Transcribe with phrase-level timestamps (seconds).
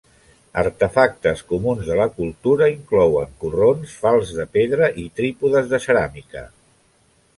[0.59, 6.47] Artefactes comuns de la cultura inclouen corrons, falçs de pedra i trípodes de ceràmica.